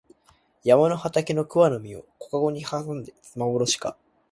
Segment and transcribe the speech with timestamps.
[0.63, 3.95] 山の畑の桑の実を小かごに摘んだはまぼろしか